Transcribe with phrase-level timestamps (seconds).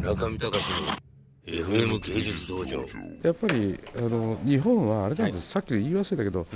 [0.00, 1.10] 中見隆の
[1.46, 2.84] FM 芸術道場。
[3.22, 6.46] やっぱりあの日本はあれなんです、さっき言い忘れたけど、ん。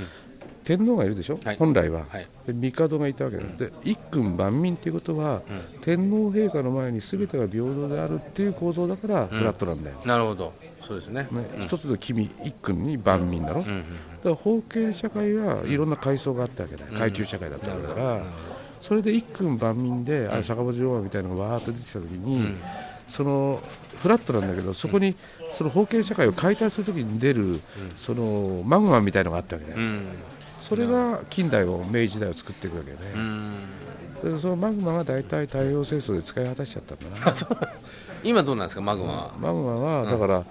[0.65, 1.57] 天皇がいるでしょ、はい。
[1.57, 2.27] 本来は、はい。
[2.47, 5.43] で帝がいたわけだ、で一君万民ということは、
[5.83, 10.55] 天皇陛下の前に全てが平等であるっていう構造だからフラットなんだよ、なるほど。
[10.81, 11.29] そうですね。
[11.31, 13.71] ね一つの君一君に万民だろ、だか
[14.25, 16.87] ら封建社会はいろんな階層があったわけだ。
[16.87, 18.23] よ、階級社会だったわけだから、
[18.81, 22.55] それで一君万民で、あれ坂本龍馬みたいなのがわーっと出てきたときに、
[23.07, 23.63] その
[23.99, 25.15] フラットなんだけど、そこに
[25.53, 27.61] その封建社会を解体するときに出る、
[27.97, 30.03] そのマグマみたいなのがあったわけだよ、うん。
[30.61, 33.61] それが近代を明治時代を作っていくわけで、うん。
[34.23, 37.33] でそのマグマが大体太平洋戦争で使い果たしちゃったんだな。
[38.23, 39.35] 今どうなんですかマグマは？
[39.39, 40.45] マグマはだから、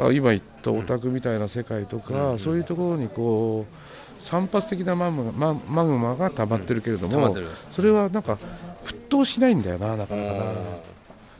[0.00, 7.46] あ今言ったオタクみたいな世界とか、そういうところにこう散発的なマグマママグマが溜まってるけれども、溜まってる。
[7.70, 8.36] それはなんか
[8.82, 10.44] 沸騰しないんだよな、なかなかな。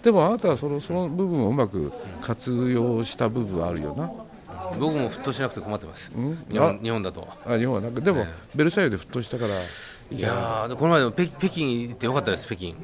[0.02, 4.10] でもあなたはそのその部分をうまく活用した部分はあるよな。
[4.78, 6.12] 僕も沸騰しなくて困ってます。
[6.14, 6.44] うん？
[6.50, 7.26] 日本日本だと。
[7.46, 7.88] あ日本はな？
[7.88, 9.50] んかでも、ねベルサイユで沸騰したから
[10.10, 12.74] いやーでこの前の北北京行ってよかったです北京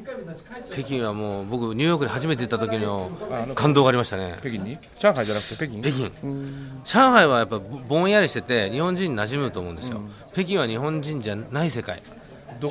[0.70, 3.10] 北京はもう僕ニューヨークに初めて行った時の
[3.54, 4.36] 感動がありましたね。
[4.40, 4.78] 北京に？
[4.98, 6.80] 上海じゃなくて北京北京うん。
[6.84, 10.00] 上海はやっぱぼぼんやりしてて日本人に馴染むと思うんですよ、
[10.32, 12.02] 北京は日本人じゃない世界。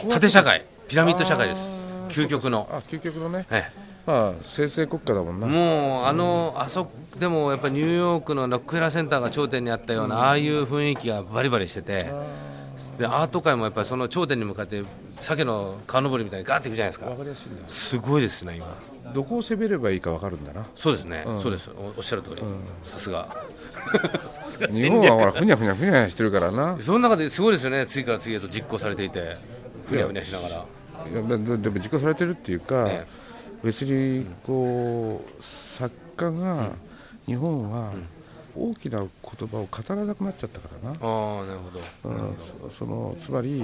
[0.10, 0.66] 縦社会。
[0.88, 1.70] ピラミッド社会です。
[2.10, 2.68] 究極の。
[2.72, 3.64] あ究極のね、え
[4.06, 5.48] まあ、生成国家だもんえな。
[5.48, 12.12] もうあのあそでもやっぱりニューヨークのロックフェラーセンターが頂点にあったような、ああいう雰囲気がバリバリしてて
[12.98, 14.84] でアート界もやっぱりその頂点に向かって
[15.22, 17.06] 鮭の川登りみたいにガーっていくじゃないですか。
[17.06, 18.78] わかりやすいすごいですね今。
[19.14, 20.66] どこを攻めればいいかわかるんだな。
[20.76, 21.70] そうですね、そうです。
[21.70, 22.42] おおっしゃる通り、
[22.84, 23.30] さすが
[24.32, 24.68] さすが。
[24.74, 26.78] 日本はほら、ふにゃふにゃふにゃしてるからな。
[26.82, 27.86] その中ですごいですよね。
[27.86, 29.38] 次から次へと実行されていて
[29.86, 30.66] ふにゃふにゃしながら。
[31.12, 33.06] いやでででも実行されてるっていうか、え
[33.64, 36.72] 別にこう作家が、
[37.26, 37.94] 日本は
[38.56, 39.08] 大きな言
[39.48, 40.96] 葉を語らなくなっちゃったからな。
[41.00, 42.10] ああなるほど。
[42.10, 42.36] うん
[42.70, 43.64] そそのつまり、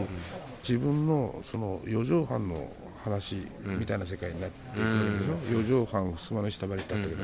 [0.61, 2.71] 自分のその四畳半の
[3.03, 7.23] 話みたいな世界になっていくわけでしょ、四畳半襖の下張りってあったけど、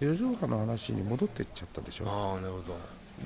[0.00, 2.76] 四畳半の話に戻っていっちゃったでしょ、ああなるほど。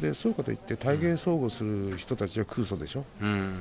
[0.00, 3.60] でそうかといって体現相互する人たちは空想でしょ、うん。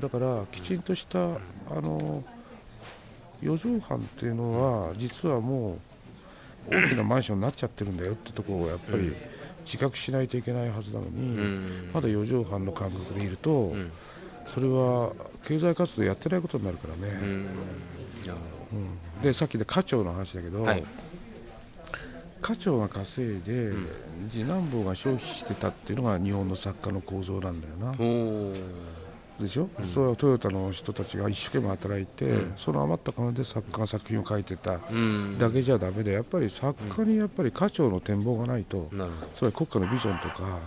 [0.00, 1.30] だからきちんとしたあ
[1.80, 2.24] の
[3.40, 5.78] 四畳半っていうのは実はも
[6.70, 9.14] う大きなマンションになっちゃってるんだよってところをやっぱり
[9.64, 11.90] 自覚しないといけないはずなのに、うん。
[11.92, 13.90] まだ四畳半の感覚でいると、ん。
[14.46, 15.12] それは
[15.44, 19.22] 経済活動やってないことになるからね、うん。
[19.22, 20.84] でさっきで課長の話だけどはい。
[22.40, 23.72] 課長が稼いで、
[24.30, 27.92] 次男坊が消費してたっていうのが日本の作家の構造なんだよな。
[29.40, 32.26] でしょ、それはトヨタの人たちが一生懸命働いて、
[32.56, 35.38] その余った金で作家が作品を書いてたうん。
[35.38, 40.58] だけじゃだめでやっぱり作家にやっぱり課長の展望がないと、なるほつまり国家のビジョンとか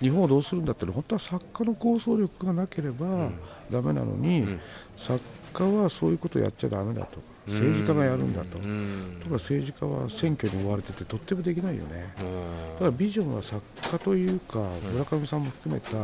[0.00, 3.30] 日本をどうするんだって本当は作家の構想力がなければ
[3.70, 4.60] だめなのに、ん。
[4.96, 5.20] 作
[5.54, 7.18] 家はそういうことをやっちゃだめだと。
[7.46, 8.58] 政治家がやるんだと。
[8.58, 9.20] うん。
[9.22, 12.12] とか政治家は選挙に追われててとってもできないよね。
[12.20, 12.74] うん。
[12.74, 14.58] だからビジョンは作家というか
[14.92, 15.96] 村上さんも含めた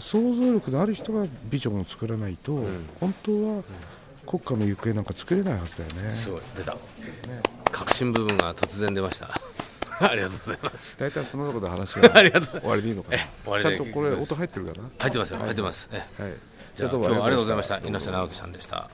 [0.00, 2.64] 想像力のある人がビジョンを作らないと、
[2.98, 3.62] 本当は
[4.26, 6.14] 国家の行方なんか作れないはずだよね。
[6.14, 6.40] すごい。
[6.56, 6.76] 出た。
[7.70, 9.28] 革新部分が突然出ました。
[10.00, 10.98] ありがとうございます。
[10.98, 13.62] 大体そのところで話が 終わりでいいのかな？
[13.62, 14.88] ちゃんとこれ音入ってるかな？
[14.98, 15.38] 入ってますよ。
[15.38, 15.88] 入ってます。
[15.92, 16.32] えはい。
[16.74, 17.74] じゃあ今日はありがとうございました。
[17.74, 17.88] どうも。
[17.90, 18.90] 猪瀬直樹さんでした。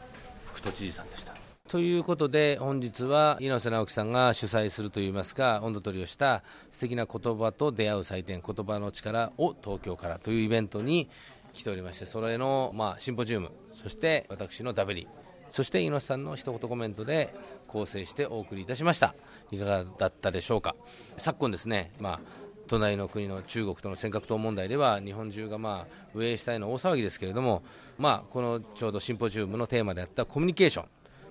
[0.46, 1.35] 副都知事さんでした
[1.68, 11.08] ということで本日は猪瀬直樹さんが主催するといいますか温度取りをした素敵な言葉と出会う祭典言葉の力を東京からというイベントに
[11.52, 15.08] 来ておりましてそれの、まあ、シンポジウムそして私のダベリ
[15.50, 17.34] そして猪瀬さんの一言コメントで
[17.66, 19.14] 構成してお送りいたしました。
[19.50, 20.74] いかがだったでしょうか。
[21.16, 22.20] 昨今ですね、まあ
[22.66, 27.62] 隣の国の中国との尖閣島問題では日本中がまあ上へ下への大騒ぎですけれども、
[27.98, 30.86] まあ、このちょうどシンポジウムのテーマであったコミュニケーション、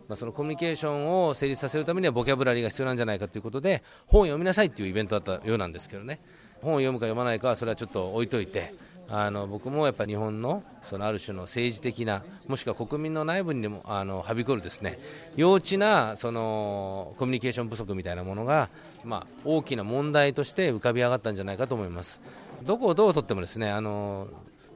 [0.07, 6.19] まあ、そのコミュニケーションを成立させるためにはボキャブラリーが必要なんじゃないかということで本を読みなさいというイベントだったようなんですけどね
[6.61, 8.73] 本を読むか読まないかはそれはちょっと置いといて
[9.07, 14.99] あの僕もやっぱ日本のそのある種の政治的なもしくは国民の内部にでもあのはびこるですね
[15.35, 18.69] 幼稚なそのコミュニケーション不足みたいなものが、
[19.03, 22.21] まあ、大きな問題として浮かび上がったんじゃないかと思います。
[22.63, 24.27] どこをどうとってもですねあの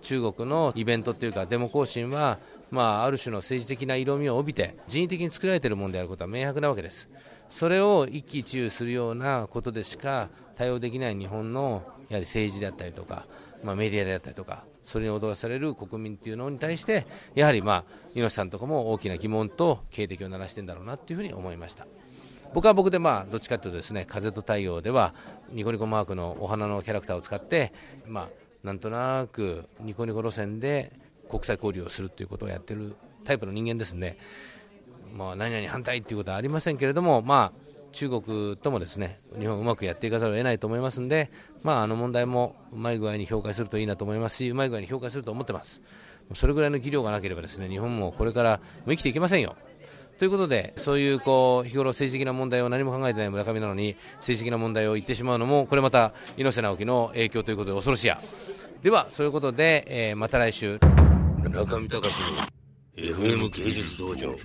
[0.02, 2.38] 中国のイベントっていうかデモ行進は、
[2.72, 7.10] まあ、ある種の政治的な色味を帯びて人為的に作られているものであることは明白なわけです。
[7.50, 13.26] それを一喜一憂するようなことでしか対応できない日本のやはり政治であったりとか、
[13.64, 17.06] まあ、メディアであったりとかそれに脅かされる国民っていうのに対して
[17.36, 17.84] やはりまあ
[18.14, 21.88] 猪瀬さんとかも大きな疑問と警笛を鳴らしてんだろうなっていうふうに思いました
[22.54, 25.14] 僕は僕でまあどっちかというとですね風と太陽では
[25.52, 27.74] ニコニコマークのお花のキャラクターを使って
[28.08, 28.30] まあ
[28.64, 30.92] なんとなくニコニコ路線で
[31.30, 34.18] 国際交流をするということをやっているタイプの人間ですんで、
[35.16, 41.32] まあ、何々反対ということはありませんけれども、まあ、中国ともですね日本をうまくやっていかざるを得ないと思いますので、
[41.64, 45.82] まあ、あの問題もうまい具合に評価するといいなと思いますし、うまい具合に評価すると思ってます、
[46.34, 49.56] それぐらいの技量がなければですね日本もこれから生きていけませんよ。
[50.20, 58.20] ということで、そういうこう日頃政治的な問題を何も考えてない村上なのに政治的な問題を言ってしまうのもこれまた猪瀬直樹の影響ということで恐ろしや。
[58.84, 60.78] ではそういうことで、えー、また来週。
[61.44, 62.02] 村上隆の
[62.96, 64.36] FM 芸術道場。